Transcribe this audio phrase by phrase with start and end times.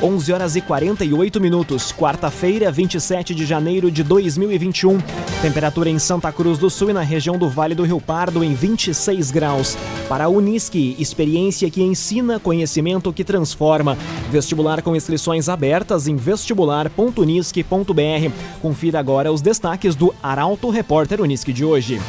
[0.00, 4.96] 11 horas e 48 minutos, quarta-feira, 27 de janeiro de 2021.
[5.42, 8.54] Temperatura em Santa Cruz do Sul e na região do Vale do Rio Pardo em
[8.54, 9.76] 26 graus.
[10.08, 13.98] Para a Unisque, experiência que ensina, conhecimento que transforma.
[14.30, 18.32] Vestibular com inscrições abertas em vestibular.unisque.br.
[18.62, 22.00] Confira agora os destaques do Arauto Repórter Unisque de hoje.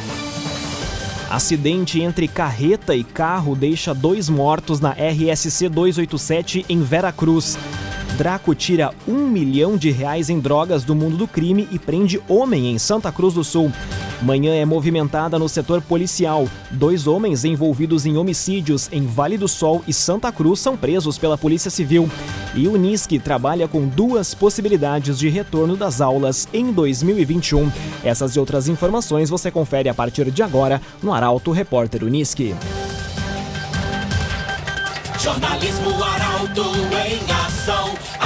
[1.30, 7.56] Acidente entre carreta e carro deixa dois mortos na RSC 287 em Vera Cruz.
[8.20, 12.70] Draco tira um milhão de reais em drogas do mundo do crime e prende homem
[12.70, 13.72] em Santa Cruz do Sul.
[14.20, 16.46] Manhã é movimentada no setor policial.
[16.70, 21.38] Dois homens envolvidos em homicídios em Vale do Sol e Santa Cruz são presos pela
[21.38, 22.10] Polícia Civil.
[22.54, 27.72] E o Unisque trabalha com duas possibilidades de retorno das aulas em 2021.
[28.04, 32.54] Essas e outras informações você confere a partir de agora no Arauto Repórter Unisque.
[35.18, 36.64] Jornalismo Arauto
[37.06, 38.09] em ação.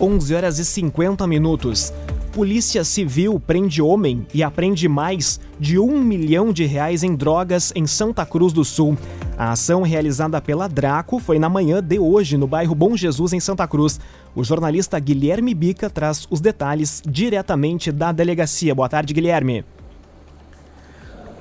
[0.00, 1.92] 11 horas e 50 minutos.
[2.32, 7.86] Polícia Civil prende homem e apreende mais de um milhão de reais em drogas em
[7.86, 8.96] Santa Cruz do Sul.
[9.36, 13.40] A ação realizada pela Draco foi na manhã de hoje no bairro Bom Jesus, em
[13.40, 14.00] Santa Cruz.
[14.34, 18.74] O jornalista Guilherme Bica traz os detalhes diretamente da delegacia.
[18.74, 19.64] Boa tarde, Guilherme.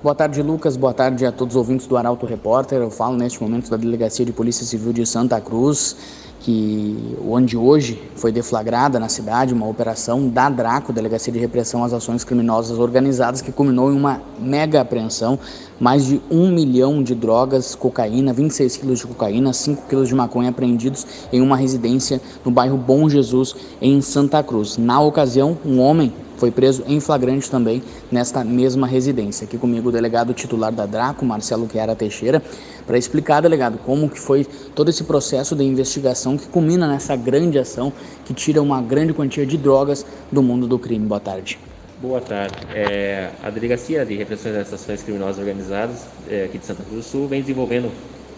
[0.02, 0.76] Boa tarde, Lucas.
[0.76, 2.80] Boa tarde a todos os ouvintes do Arauto Repórter.
[2.82, 5.96] Eu falo neste momento da Delegacia de Polícia Civil de Santa Cruz
[6.40, 11.94] que onde hoje foi deflagrada na cidade uma operação da Draco, Delegacia de Repressão às
[11.94, 15.38] Ações Criminosas Organizadas, que culminou em uma mega apreensão,
[15.80, 20.50] mais de um milhão de drogas, cocaína, 26 quilos de cocaína, 5 quilos de maconha
[20.50, 24.78] apreendidos em uma residência no bairro Bom Jesus, em Santa Cruz.
[24.78, 29.46] Na ocasião, um homem foi preso em flagrante também nesta mesma residência.
[29.46, 32.42] Aqui comigo o delegado titular da Draco, Marcelo Chiara Teixeira,
[32.88, 37.60] para explicar, delegado, como que foi todo esse processo de investigação que culmina nessa grande
[37.60, 37.92] ação
[38.26, 41.06] que tira uma grande quantia de drogas do mundo do crime.
[41.06, 41.60] Boa tarde.
[42.02, 42.56] Boa tarde.
[42.74, 47.12] É, a Delegacia de Repressão das Ações Criminosas Organizadas é, aqui de Santa Cruz do
[47.12, 47.92] Sul vem desenvolvendo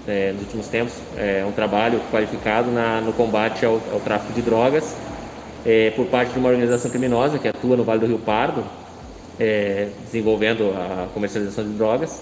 [0.08, 4.42] é, nos últimos tempos é, um trabalho qualificado na, no combate ao, ao tráfico de
[4.42, 4.96] drogas
[5.66, 8.64] é, por parte de uma organização criminosa que atua no Vale do Rio Pardo,
[9.40, 12.22] é, desenvolvendo a comercialização de drogas.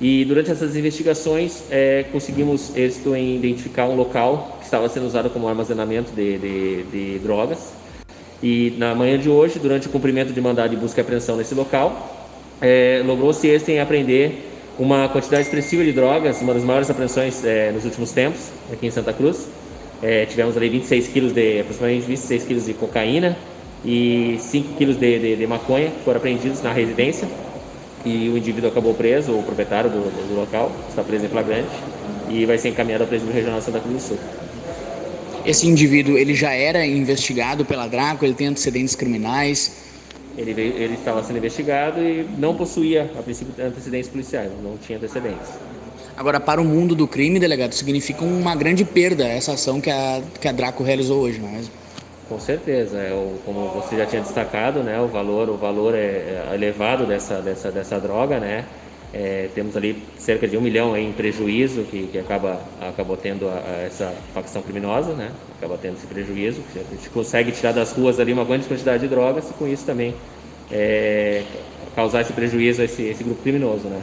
[0.00, 5.28] E durante essas investigações é, conseguimos êxito em identificar um local que estava sendo usado
[5.28, 7.72] como armazenamento de, de, de drogas.
[8.42, 11.54] E na manhã de hoje, durante o cumprimento de mandado de busca e apreensão nesse
[11.54, 12.16] local,
[12.62, 14.46] é, logrou-se êxito em apreender
[14.78, 18.90] uma quantidade expressiva de drogas, uma das maiores apreensões é, nos últimos tempos aqui em
[18.90, 19.46] Santa Cruz.
[20.02, 23.36] É, tivemos ali 26 quilos de, aproximadamente 26 quilos de cocaína
[23.84, 27.28] e 5 quilos de, de, de, maconha que foram apreendidos na residência.
[28.04, 31.68] E o indivíduo acabou preso, o proprietário do, do, do local, está preso em flagrante
[32.30, 34.18] e vai ser encaminhado ao presídio regional Santa Cruz do Sul.
[35.44, 39.90] Esse indivíduo, ele já era investigado pela Draco, ele tem antecedentes criminais?
[40.36, 44.96] Ele, veio, ele estava sendo investigado e não possuía, a princípio, antecedentes policiais, não tinha
[44.96, 45.48] antecedentes.
[46.20, 50.20] Agora, para o mundo do crime, delegado, significa uma grande perda essa ação que a,
[50.38, 51.72] que a Draco realizou hoje, não é mesmo?
[52.28, 55.98] Com certeza, é, o, como você já tinha destacado, né, o valor, o valor é,
[55.98, 58.66] é elevado dessa, dessa, dessa droga, né?
[59.14, 63.54] É, temos ali cerca de um milhão em prejuízo que, que acaba acabou tendo a,
[63.54, 65.30] a essa facção criminosa, né?
[65.56, 66.60] Acaba tendo esse prejuízo.
[66.76, 69.86] A gente consegue tirar das ruas ali uma grande quantidade de drogas e com isso
[69.86, 70.14] também
[70.70, 71.44] é,
[71.96, 74.02] causar esse prejuízo a esse, esse grupo criminoso, né?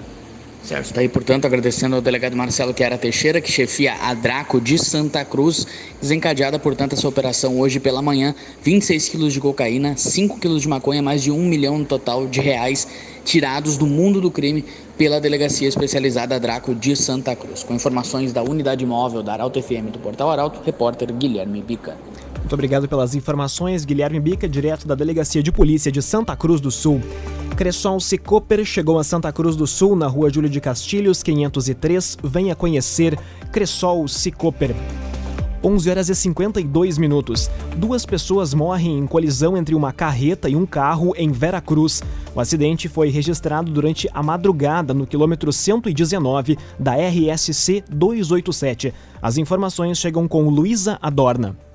[0.64, 4.78] Certo, está aí, portanto, agradecendo ao delegado Marcelo Chiara Teixeira, que chefia a Draco de
[4.78, 5.66] Santa Cruz,
[6.02, 11.02] desencadeada, portanto, essa operação hoje pela manhã, 26 quilos de cocaína, 5 quilos de maconha,
[11.02, 12.86] mais de um milhão no total de reais
[13.24, 14.66] tirados do mundo do crime
[14.98, 17.64] pela Delegacia Especializada Draco de Santa Cruz.
[17.64, 21.96] Com informações da Unidade Móvel da Arauto FM do Portal Arauto, repórter Guilherme Bica.
[22.40, 26.72] Muito obrigado pelas informações, Guilherme Bica, direto da Delegacia de Polícia de Santa Cruz do
[26.72, 27.02] Sul.
[27.56, 32.18] Cressol Cicoper chegou a Santa Cruz do Sul, na rua Júlio de Castilhos, 503.
[32.24, 33.18] Venha conhecer
[33.52, 34.76] Cressol Cicoper.
[35.64, 37.50] 11 horas e 52 minutos.
[37.76, 42.02] Duas pessoas morrem em colisão entre uma carreta e um carro em Vera Cruz.
[42.36, 48.94] O acidente foi registrado durante a madrugada no quilômetro 119 da RSC 287.
[49.22, 51.67] As informações chegam com Luísa Adorna.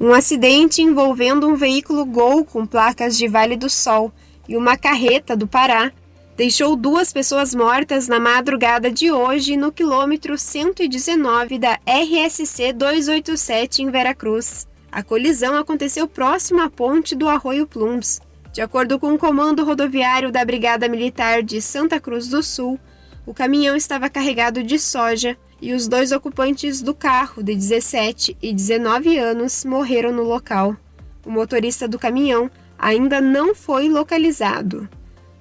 [0.00, 4.12] Um acidente envolvendo um veículo Gol com placas de Vale do Sol
[4.48, 5.92] e uma carreta do Pará
[6.36, 13.90] deixou duas pessoas mortas na madrugada de hoje no quilômetro 119 da RSC 287 em
[13.90, 14.66] Veracruz.
[14.90, 18.20] A colisão aconteceu próximo à ponte do Arroio Plumbs.
[18.52, 22.78] De acordo com o comando rodoviário da Brigada Militar de Santa Cruz do Sul,
[23.26, 28.52] o caminhão estava carregado de soja e os dois ocupantes do carro, de 17 e
[28.52, 30.76] 19 anos, morreram no local.
[31.24, 34.86] O motorista do caminhão ainda não foi localizado.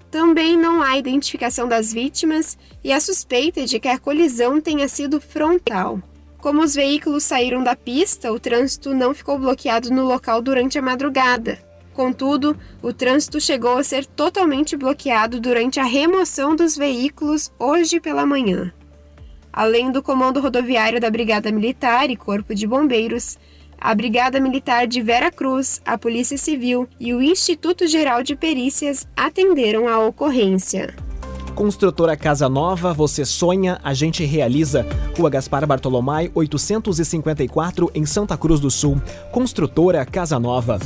[0.09, 5.19] Também não há identificação das vítimas e a suspeita de que a colisão tenha sido
[5.19, 6.01] frontal.
[6.37, 10.81] Como os veículos saíram da pista, o trânsito não ficou bloqueado no local durante a
[10.81, 11.59] madrugada.
[11.93, 18.25] Contudo, o trânsito chegou a ser totalmente bloqueado durante a remoção dos veículos hoje pela
[18.25, 18.73] manhã.
[19.53, 23.37] Além do Comando Rodoviário da Brigada Militar e Corpo de Bombeiros,
[23.79, 29.07] a Brigada Militar de Vera Cruz, a Polícia Civil e o Instituto Geral de Perícias
[29.15, 30.95] atenderam a ocorrência.
[31.53, 34.87] Construtora Casa Nova, você sonha, a gente realiza.
[35.15, 38.99] Rua Gaspar Bartolomai, 854, em Santa Cruz do Sul.
[39.31, 40.79] Construtora Casa Nova.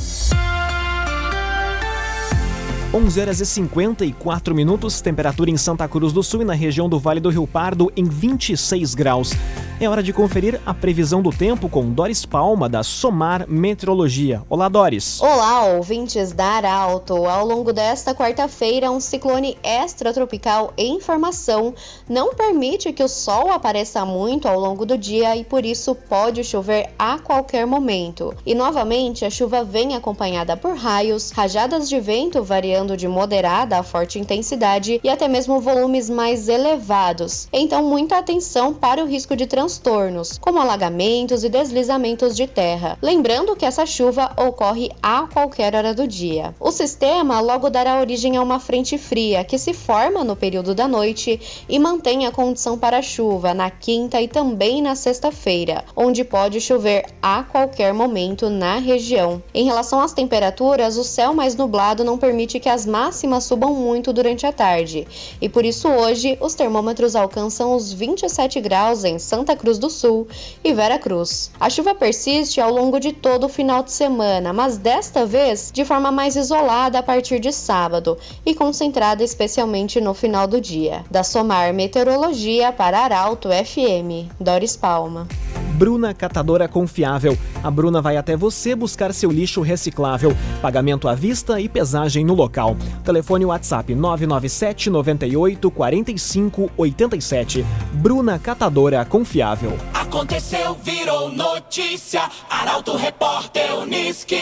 [2.98, 6.98] 11 horas e 54 minutos, temperatura em Santa Cruz do Sul e na região do
[6.98, 9.32] Vale do Rio Pardo em 26 graus.
[9.80, 14.42] É hora de conferir a previsão do tempo com Doris Palma, da Somar Meteorologia.
[14.50, 15.20] Olá, Doris.
[15.20, 17.26] Olá, ouvintes da Arauto.
[17.26, 21.72] Ao longo desta quarta-feira, um ciclone extratropical em formação
[22.08, 26.42] não permite que o sol apareça muito ao longo do dia e por isso pode
[26.42, 28.34] chover a qualquer momento.
[28.44, 33.84] E novamente, a chuva vem acompanhada por raios, rajadas de vento variando de moderada a
[33.84, 37.46] forte intensidade e até mesmo volumes mais elevados.
[37.52, 42.96] Então, muita atenção para o risco de transtorno transtornos, como alagamentos e deslizamentos de terra.
[43.02, 46.54] Lembrando que essa chuva ocorre a qualquer hora do dia.
[46.58, 50.88] O sistema logo dará origem a uma frente fria que se forma no período da
[50.88, 56.62] noite e mantém a condição para chuva na quinta e também na sexta-feira, onde pode
[56.62, 59.42] chover a qualquer momento na região.
[59.52, 64.14] Em relação às temperaturas, o céu mais nublado não permite que as máximas subam muito
[64.14, 65.06] durante a tarde,
[65.42, 70.26] e por isso hoje os termômetros alcançam os 27 graus em Santa Cruz do Sul
[70.64, 71.50] e Vera Cruz.
[71.60, 75.84] A chuva persiste ao longo de todo o final de semana, mas desta vez de
[75.84, 78.16] forma mais isolada a partir de sábado
[78.46, 81.04] e concentrada especialmente no final do dia.
[81.10, 85.26] Da Somar Meteorologia para Arauto FM, Doris Palma.
[85.74, 87.36] Bruna Catadora Confiável.
[87.62, 90.36] A Bruna vai até você buscar seu lixo reciclável.
[90.60, 92.76] Pagamento à vista e pesagem no local.
[93.04, 97.64] Telefone WhatsApp 997 98 45 87.
[97.94, 99.76] Bruna Catadora Confiável.
[99.94, 102.28] Aconteceu, virou notícia.
[102.50, 104.36] Arauto Repórter Uniski.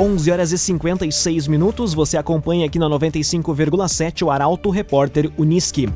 [0.00, 1.94] 11 horas e 56 minutos.
[1.94, 5.88] Você acompanha aqui na 95,7 o Arauto Repórter Uniski.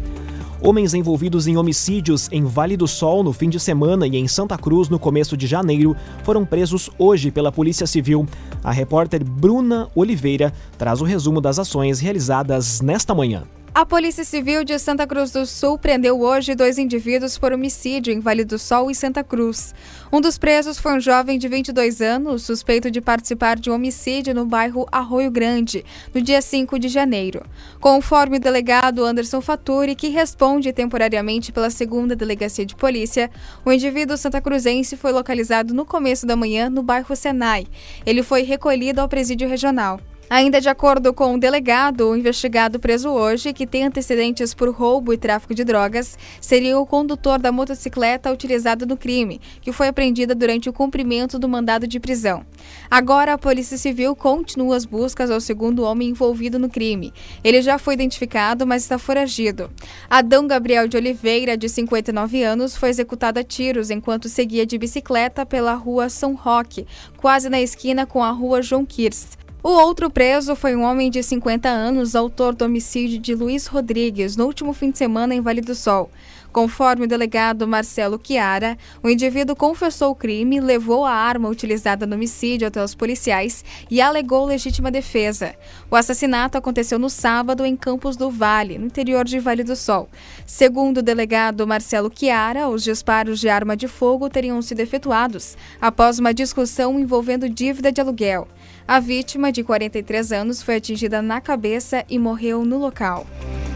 [0.61, 4.57] Homens envolvidos em homicídios em Vale do Sol no fim de semana e em Santa
[4.57, 5.95] Cruz no começo de janeiro
[6.25, 8.27] foram presos hoje pela Polícia Civil.
[8.65, 13.43] A repórter Bruna Oliveira traz o resumo das ações realizadas nesta manhã.
[13.77, 18.21] A Polícia Civil de Santa Cruz do Sul prendeu hoje dois indivíduos por homicídio em
[18.21, 19.75] Vale do Sol e Santa Cruz.
[20.11, 24.35] Um dos presos foi um jovem de 22 anos, suspeito de participar de um homicídio
[24.35, 27.45] no bairro Arroio Grande, no dia 5 de janeiro.
[27.79, 33.31] Conforme o delegado Anderson Faturi, que responde temporariamente pela segunda delegacia de polícia,
[33.63, 37.67] o indivíduo santacruzense foi localizado no começo da manhã no bairro Senai.
[38.07, 40.01] Ele foi recolhido ao presídio regional.
[40.29, 45.13] Ainda de acordo com o delegado, o investigado preso hoje, que tem antecedentes por roubo
[45.13, 50.35] e tráfico de drogas, seria o condutor da motocicleta utilizada no crime, que foi apreendida
[50.35, 52.45] durante o cumprimento do mandado de prisão.
[52.91, 57.13] Agora, a Polícia Civil continua as buscas ao segundo homem envolvido no crime.
[57.45, 59.71] Ele já foi identificado, mas está foragido.
[60.11, 65.47] Adão Gabriel de Oliveira, de 59 anos, foi executado a tiros enquanto seguia de bicicleta
[65.47, 66.85] pela rua São Roque,
[67.17, 69.46] quase na esquina com a rua João Kirst.
[69.69, 74.37] O outro preso foi um homem de 50 anos, autor do homicídio de Luiz Rodrigues
[74.37, 76.09] no último fim de semana em Vale do Sol.
[76.53, 82.15] Conforme o delegado Marcelo Chiara, o indivíduo confessou o crime, levou a arma utilizada no
[82.15, 85.57] homicídio até os policiais e alegou legítima defesa.
[85.91, 90.09] O assassinato aconteceu no sábado em Campos do Vale, no interior de Vale do Sol.
[90.47, 96.21] Segundo o delegado Marcelo Chiara, os disparos de arma de fogo teriam sido efetuados após
[96.21, 98.47] uma discussão envolvendo dívida de aluguel.
[98.89, 103.27] A vítima, de 43 anos, foi atingida na cabeça e morreu no local.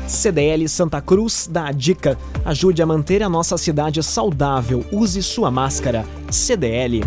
[0.07, 5.51] CDL Santa Cruz dá a dica: ajude a manter a nossa cidade saudável, use sua
[5.51, 6.07] máscara.
[6.31, 7.01] CDL.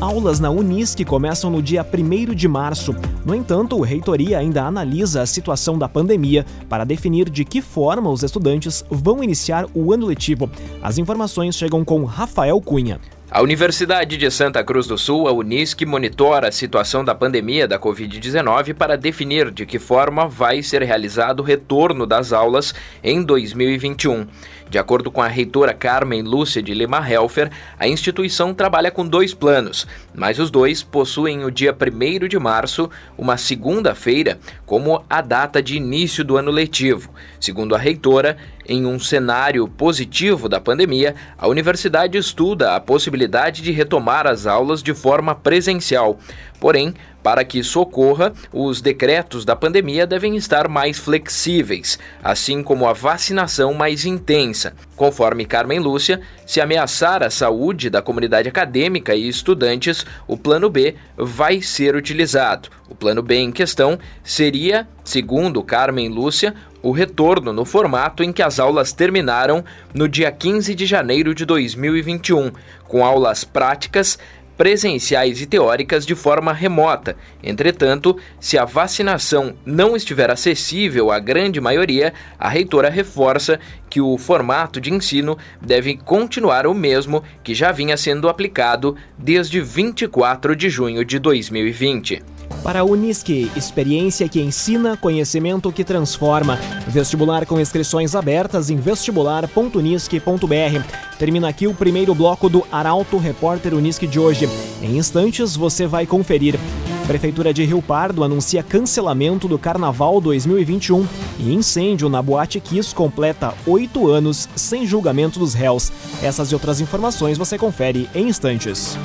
[0.00, 2.94] Aulas na Unisc começam no dia 1 de março.
[3.26, 8.08] No entanto, a reitoria ainda analisa a situação da pandemia para definir de que forma
[8.08, 10.48] os estudantes vão iniciar o ano letivo.
[10.80, 13.00] As informações chegam com Rafael Cunha.
[13.30, 17.78] A Universidade de Santa Cruz do Sul, a Unisc, monitora a situação da pandemia da
[17.78, 24.26] Covid-19 para definir de que forma vai ser realizado o retorno das aulas em 2021.
[24.70, 29.34] De acordo com a reitora Carmen Lúcia de Lima Helfer, a instituição trabalha com dois
[29.34, 35.62] planos, mas os dois possuem o dia 1 de março, uma segunda-feira, como a data
[35.62, 37.10] de início do ano letivo.
[37.38, 43.72] Segundo a reitora, em um cenário positivo da pandemia, a universidade estuda a possibilidade de
[43.72, 46.18] retomar as aulas de forma presencial.
[46.60, 52.86] Porém, para que isso ocorra, os decretos da pandemia devem estar mais flexíveis, assim como
[52.86, 54.72] a vacinação mais intensa.
[54.96, 60.94] Conforme Carmen Lúcia, se ameaçar a saúde da comunidade acadêmica e estudantes, o Plano B
[61.16, 62.68] vai ser utilizado.
[62.88, 68.42] O Plano B em questão seria, segundo Carmen Lúcia, o retorno no formato em que
[68.42, 72.52] as aulas terminaram no dia 15 de janeiro de 2021,
[72.86, 74.18] com aulas práticas
[74.58, 77.16] presenciais e teóricas de forma remota.
[77.42, 84.18] Entretanto, se a vacinação não estiver acessível à grande maioria, a reitora reforça que o
[84.18, 90.68] formato de ensino deve continuar o mesmo que já vinha sendo aplicado desde 24 de
[90.68, 92.37] junho de 2020.
[92.62, 96.58] Para a Unisque, experiência que ensina, conhecimento que transforma.
[96.86, 100.82] Vestibular com inscrições abertas em vestibular.unisque.br.
[101.18, 104.48] Termina aqui o primeiro bloco do Arauto Repórter Unisque de hoje.
[104.82, 106.58] Em instantes você vai conferir.
[107.06, 111.06] Prefeitura de Rio Pardo anuncia cancelamento do Carnaval 2021
[111.38, 115.90] e incêndio na Boate Kiss completa oito anos sem julgamento dos réus.
[116.22, 118.98] Essas e outras informações você confere em instantes.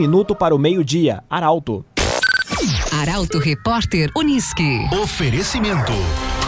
[0.00, 1.22] Minuto para o meio-dia.
[1.28, 1.84] Arauto.
[2.90, 4.80] Arauto Repórter Unisque.
[5.02, 5.92] Oferecimento.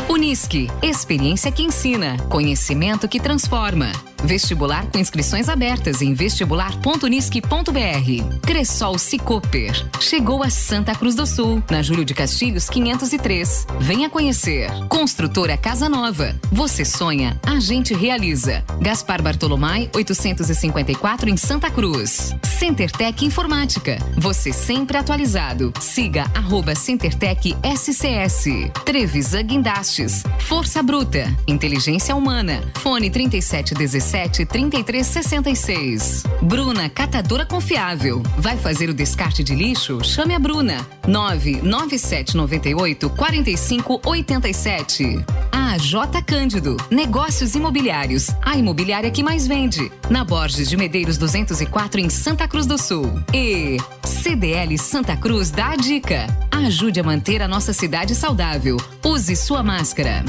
[0.08, 3.92] Unisque, experiência que ensina, conhecimento que transforma.
[4.24, 8.40] Vestibular com inscrições abertas em vestibular.unisque.br.
[8.42, 9.88] Cressol Cicoper.
[10.00, 13.66] Chegou a Santa Cruz do Sul, na Júlio de Castilhos 503.
[13.80, 14.70] Venha conhecer.
[14.88, 16.36] Construtora Casa Nova.
[16.50, 18.64] Você sonha, a gente realiza.
[18.80, 22.34] Gaspar Bartolomai 854 em Santa Cruz.
[22.58, 23.98] CenterTech Informática.
[24.18, 25.72] Você sempre atualizado.
[25.80, 28.44] Siga arroba CenterTech SCS.
[28.84, 30.22] Trevisan Guindastes.
[30.38, 31.34] Força Bruta.
[31.46, 32.62] Inteligência Humana.
[32.74, 33.74] Fone 3717
[34.12, 36.24] 37 33 66.
[36.42, 38.22] Bruna Catadora Confiável.
[38.36, 40.04] Vai fazer o descarte de lixo?
[40.04, 40.86] Chame a Bruna.
[41.08, 45.24] 997 98 45 87.
[45.50, 46.76] A J Cândido.
[46.90, 48.28] Negócios imobiliários.
[48.42, 49.90] A imobiliária que mais vende.
[50.10, 53.10] Na Borges de Medeiros 204 em Santa Cruz do Sul.
[53.32, 56.26] E CDL Santa Cruz dá a dica.
[56.50, 58.76] Ajude a manter a nossa cidade saudável.
[59.02, 60.22] Use sua máscara.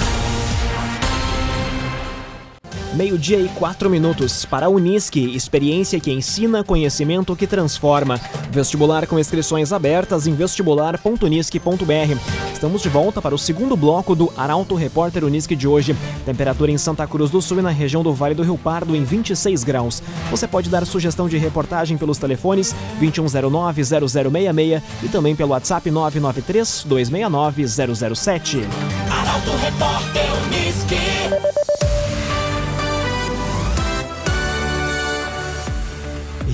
[2.96, 4.46] Meio-dia e quatro minutos.
[4.46, 8.22] Para a Unisque, experiência que ensina, conhecimento que transforma.
[8.52, 12.54] Vestibular com inscrições abertas em vestibular.unisque.br.
[12.54, 15.96] Estamos de volta para o segundo bloco do Arauto Repórter Unisque de hoje.
[16.24, 19.04] Temperatura em Santa Cruz do Sul e na região do Vale do Rio Pardo em
[19.04, 20.04] 26 graus.
[20.30, 28.64] Você pode dar sugestão de reportagem pelos telefones 2109-0066 e também pelo WhatsApp 993-269-007.
[29.10, 31.73] Arauto Repórter Unisque.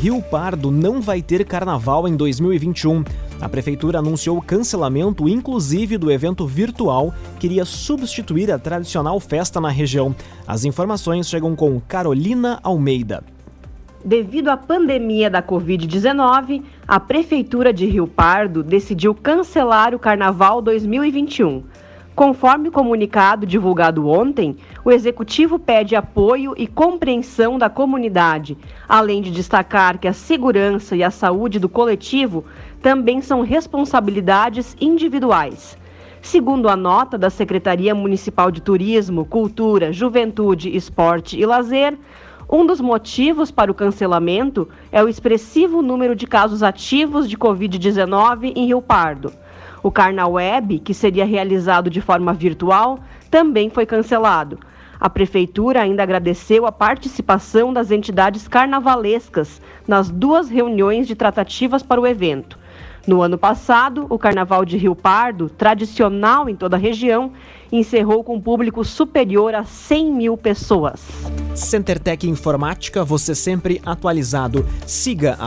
[0.01, 3.03] Rio Pardo não vai ter carnaval em 2021.
[3.41, 9.59] A prefeitura anunciou o cancelamento, inclusive, do evento virtual que iria substituir a tradicional festa
[9.59, 10.15] na região.
[10.47, 13.25] As informações chegam com Carolina Almeida.
[14.03, 21.61] Devido à pandemia da Covid-19, a Prefeitura de Rio Pardo decidiu cancelar o Carnaval 2021.
[22.19, 28.57] Conforme comunicado divulgado ontem, o executivo pede apoio e compreensão da comunidade,
[28.89, 32.43] além de destacar que a segurança e a saúde do coletivo
[32.81, 35.77] também são responsabilidades individuais.
[36.21, 41.97] Segundo a nota da Secretaria Municipal de Turismo, Cultura, Juventude, Esporte e Lazer,
[42.51, 48.51] um dos motivos para o cancelamento é o expressivo número de casos ativos de Covid-19
[48.57, 49.31] em Rio Pardo.
[49.81, 54.59] O Carnaweb, que seria realizado de forma virtual, também foi cancelado.
[54.99, 62.01] A prefeitura ainda agradeceu a participação das entidades carnavalescas nas duas reuniões de tratativas para
[62.01, 62.59] o evento.
[63.07, 67.31] No ano passado, o Carnaval de Rio Pardo, tradicional em toda a região,
[67.71, 71.01] encerrou com público superior a 100 mil pessoas.
[71.55, 74.65] CenterTech Informática, você sempre atualizado.
[74.85, 75.37] Siga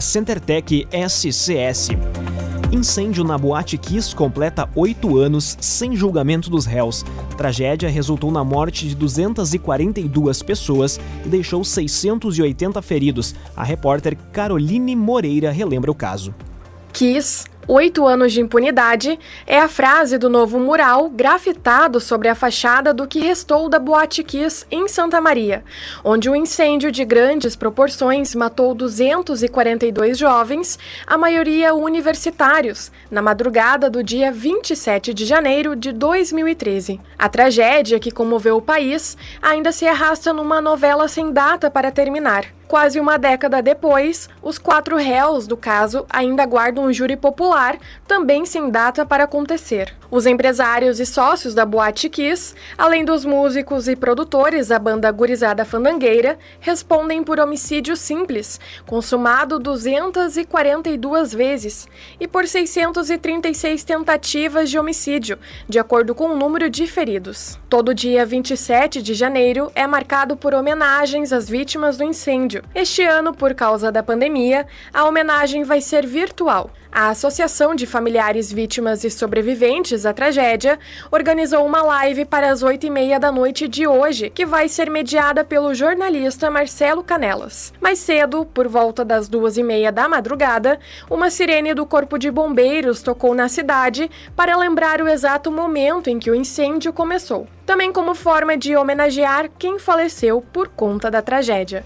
[0.00, 1.90] CenterTech SCS.
[2.72, 7.04] Incêndio na Boate Kiss completa oito anos sem julgamento dos réus.
[7.36, 13.34] Tragédia resultou na morte de 242 pessoas e deixou 680 feridos.
[13.54, 16.34] A repórter Caroline Moreira relembra o caso.
[16.94, 19.16] Kiss Oito anos de impunidade
[19.46, 24.24] é a frase do novo mural grafitado sobre a fachada do que restou da Boate
[24.24, 25.62] Kiss em Santa Maria,
[26.02, 30.76] onde um incêndio de grandes proporções matou 242 jovens,
[31.06, 37.00] a maioria universitários, na madrugada do dia 27 de janeiro de 2013.
[37.16, 42.44] A tragédia que comoveu o país ainda se arrasta numa novela sem data para terminar.
[42.72, 47.76] Quase uma década depois, os quatro réus do caso ainda guardam um júri popular,
[48.08, 49.94] também sem data para acontecer.
[50.10, 55.66] Os empresários e sócios da Boate Kiss, além dos músicos e produtores da banda Gurizada
[55.66, 61.86] Fandangueira, respondem por homicídio simples, consumado 242 vezes,
[62.18, 65.38] e por 636 tentativas de homicídio,
[65.68, 67.58] de acordo com o número de feridos.
[67.68, 73.34] Todo dia 27 de janeiro é marcado por homenagens às vítimas do incêndio este ano,
[73.34, 76.70] por causa da pandemia, a homenagem vai ser virtual.
[76.90, 80.78] A Associação de Familiares Vítimas e Sobreviventes à Tragédia
[81.10, 84.90] organizou uma live para as oito e meia da noite de hoje, que vai ser
[84.90, 87.72] mediada pelo jornalista Marcelo Canelas.
[87.80, 90.78] Mais cedo, por volta das duas e meia da madrugada,
[91.10, 96.18] uma sirene do Corpo de Bombeiros tocou na cidade para lembrar o exato momento em
[96.18, 97.46] que o incêndio começou.
[97.64, 101.84] Também como forma de homenagear quem faleceu por conta da tragédia.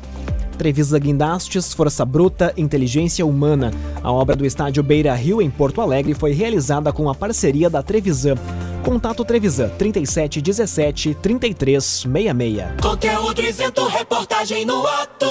[0.57, 3.71] Trevisa Guindastes, Força Bruta, Inteligência Humana.
[4.03, 7.83] A obra do estádio Beira Rio, em Porto Alegre, foi realizada com a parceria da
[7.83, 8.35] Trevisan.
[8.83, 12.81] Contato Trevisan 3717 3366.
[12.81, 15.27] Conteúdo isento, reportagem no ato.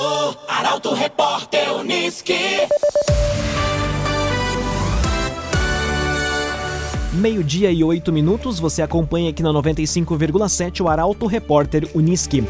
[0.48, 2.34] Arauto Repórter Uniski.
[7.14, 12.44] Meio-dia e oito minutos, você acompanha aqui na 95,7 o Arauto Repórter Uniski.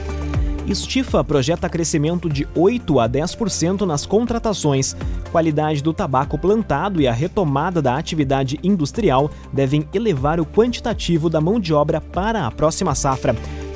[0.68, 4.96] Estifa projeta crescimento de 8 a 10% nas contratações.
[5.32, 11.40] Qualidade do tabaco plantado e a retomada da atividade industrial devem elevar o quantitativo da
[11.40, 13.36] mão de obra para a próxima safra.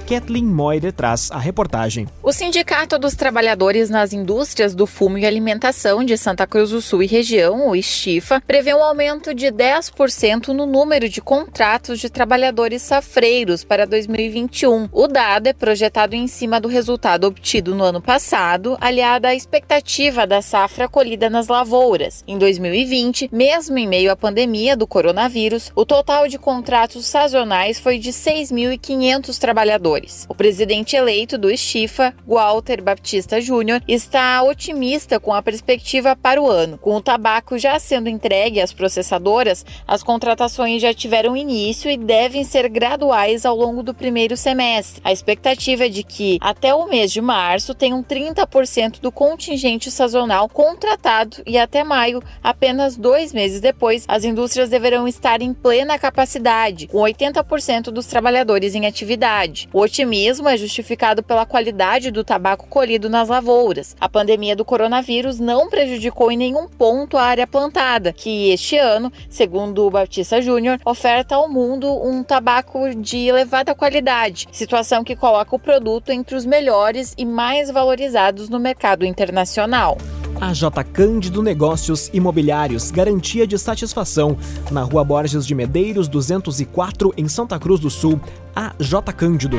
[0.09, 2.07] Kathleen Moire traz a reportagem.
[2.23, 7.03] O Sindicato dos Trabalhadores nas Indústrias do Fumo e Alimentação de Santa Cruz do Sul
[7.03, 12.81] e região, o Estifa, prevê um aumento de 10% no número de contratos de trabalhadores
[12.81, 14.89] safreiros para 2021.
[14.91, 20.25] O dado é projetado em cima do resultado obtido no ano passado, aliado à expectativa
[20.25, 22.23] da safra colhida nas lavouras.
[22.27, 27.99] Em 2020, mesmo em meio à pandemia do coronavírus, o total de contratos sazonais foi
[27.99, 35.41] de 6.500 trabalhadores O presidente eleito do Estifa, Walter Baptista Júnior, está otimista com a
[35.41, 36.77] perspectiva para o ano.
[36.77, 42.43] Com o tabaco já sendo entregue às processadoras, as contratações já tiveram início e devem
[42.43, 45.01] ser graduais ao longo do primeiro semestre.
[45.03, 50.47] A expectativa é de que, até o mês de março, tenham 30% do contingente sazonal
[50.47, 56.87] contratado e até maio, apenas dois meses depois, as indústrias deverão estar em plena capacidade,
[56.87, 59.67] com 80% dos trabalhadores em atividade.
[59.73, 63.95] O otimismo é justificado pela qualidade do tabaco colhido nas lavouras.
[63.99, 69.11] A pandemia do coronavírus não prejudicou em nenhum ponto a área plantada, que este ano,
[69.29, 75.55] segundo o Batista Júnior, oferta ao mundo um tabaco de elevada qualidade, situação que coloca
[75.55, 79.97] o produto entre os melhores e mais valorizados no mercado internacional.
[80.41, 84.37] A J Cândido Negócios Imobiliários, garantia de satisfação.
[84.71, 88.21] Na Rua Borges de Medeiros, 204, em Santa Cruz do Sul.
[88.55, 89.57] A J Cândido.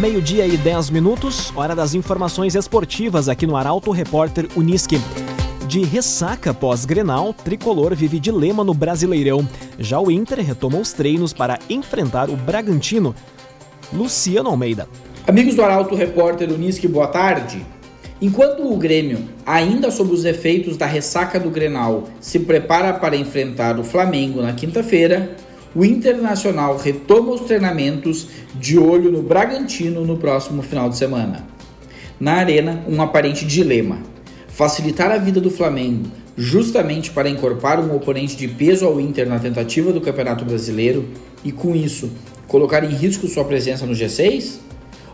[0.00, 4.98] Meio-dia e 10 minutos, hora das informações esportivas aqui no Arauto Repórter Uniski.
[5.66, 9.46] De ressaca pós-grenal, Tricolor vive dilema no Brasileirão.
[9.78, 13.14] Já o Inter retoma os treinos para enfrentar o Bragantino.
[13.92, 14.88] Luciano Almeida.
[15.28, 17.60] Amigos do Arauto Repórter Unisque, boa tarde.
[18.18, 23.78] Enquanto o Grêmio, ainda sob os efeitos da ressaca do Grenal, se prepara para enfrentar
[23.78, 25.36] o Flamengo na quinta-feira,
[25.74, 31.46] o Internacional retoma os treinamentos de olho no Bragantino no próximo final de semana.
[32.18, 33.98] Na arena, um aparente dilema:
[34.48, 36.06] facilitar a vida do Flamengo
[36.38, 41.06] justamente para encorpar um oponente de peso ao Inter na tentativa do Campeonato Brasileiro
[41.44, 42.10] e, com isso,
[42.46, 44.67] colocar em risco sua presença no G6?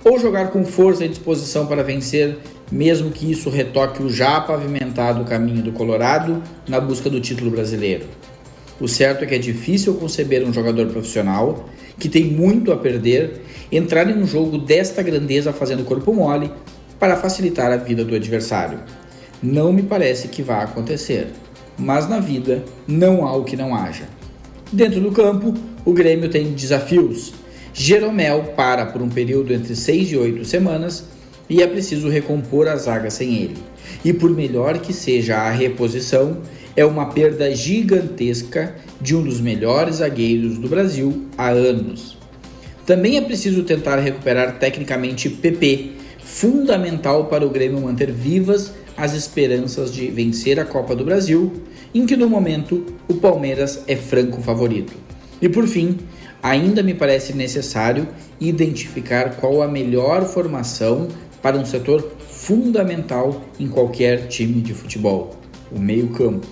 [0.05, 2.37] Ou jogar com força e disposição para vencer,
[2.71, 8.05] mesmo que isso retoque o já pavimentado caminho do Colorado na busca do título brasileiro.
[8.81, 13.41] O certo é que é difícil conceber um jogador profissional que tem muito a perder
[13.71, 16.51] entrar em um jogo desta grandeza fazendo corpo mole
[16.99, 18.81] para facilitar a vida do adversário.
[19.43, 21.29] Não me parece que vá acontecer,
[21.79, 24.05] mas na vida não há o que não haja.
[24.73, 27.33] Dentro do campo, o Grêmio tem desafios.
[27.77, 31.05] Jeromel para por um período entre 6 e 8 semanas
[31.51, 33.57] e é preciso recompor a zaga sem ele.
[34.05, 36.39] E por melhor que seja a reposição,
[36.77, 42.17] é uma perda gigantesca de um dos melhores zagueiros do Brasil há anos.
[42.87, 49.93] Também é preciso tentar recuperar tecnicamente PP, fundamental para o Grêmio manter vivas as esperanças
[49.93, 51.53] de vencer a Copa do Brasil,
[51.93, 54.93] em que no momento o Palmeiras é franco favorito.
[55.43, 55.99] E por fim,
[56.45, 58.07] ainda me parece necessário
[58.39, 61.09] identificar qual a melhor formação
[61.41, 65.35] para um setor fundamental em qualquer time de futebol:
[65.73, 66.47] o meio-campo.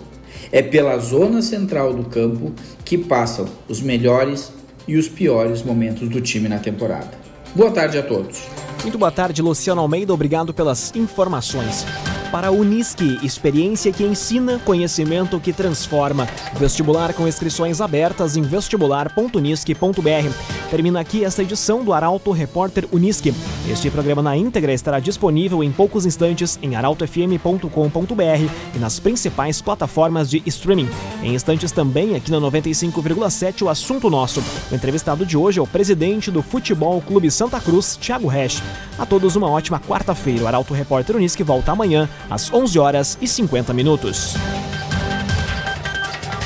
[0.51, 2.53] É pela zona central do campo
[2.85, 4.53] que passam os melhores
[4.89, 7.11] e os piores momentos do time na temporada.
[7.55, 8.43] Boa tarde a todos.
[8.83, 10.13] Muito boa tarde, Luciano Almeida.
[10.13, 11.87] Obrigado pelas informações
[12.33, 16.27] para a Unisque, experiência que ensina, conhecimento que transforma.
[16.59, 20.62] Vestibular com inscrições abertas em vestibular.unisque.br.
[20.73, 23.35] Termina aqui esta edição do Arauto Repórter Unisque.
[23.71, 30.31] Este programa na íntegra estará disponível em poucos instantes em arautofm.com.br e nas principais plataformas
[30.31, 30.89] de streaming.
[31.23, 34.43] Em instantes também aqui na 95,7 o assunto nosso.
[34.71, 38.63] O entrevistado de hoje é o presidente do Futebol Clube Santa Cruz, Thiago Resch.
[38.99, 40.45] A todos uma ótima quarta-feira.
[40.45, 44.37] O Arauto Repórter Unisque volta amanhã às 11 horas e 50 minutos.